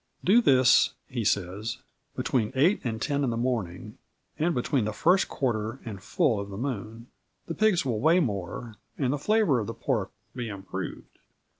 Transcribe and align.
"Do 0.23 0.41
this," 0.41 0.95
he 1.07 1.23
says, 1.23 1.77
"between 2.15 2.51
eight 2.55 2.81
and 2.83 2.99
ten 2.99 3.23
in 3.23 3.29
the 3.29 3.37
morning, 3.37 3.99
and 4.39 4.55
between 4.55 4.85
the 4.85 4.93
first 4.93 5.29
quarter 5.29 5.79
and 5.85 6.01
full 6.01 6.39
of 6.39 6.49
the 6.49 6.57
Moon; 6.57 7.05
the 7.45 7.53
pigs 7.53 7.85
will 7.85 7.99
weigh 7.99 8.19
more, 8.19 8.77
and 8.97 9.13
the 9.13 9.19
flavour 9.19 9.59
of 9.59 9.67
the 9.67 9.75
pork 9.75 10.11
be 10.35 10.49
improved." 10.49 11.19